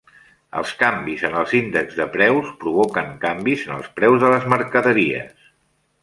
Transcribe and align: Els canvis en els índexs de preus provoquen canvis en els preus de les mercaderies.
Els 0.59 0.69
canvis 0.77 1.25
en 1.27 1.35
els 1.41 1.51
índexs 1.57 1.99
de 1.99 2.07
preus 2.15 2.49
provoquen 2.63 3.11
canvis 3.25 3.65
en 3.67 3.75
els 3.75 3.91
preus 3.99 4.25
de 4.25 4.31
les 4.37 4.49
mercaderies. 4.55 5.37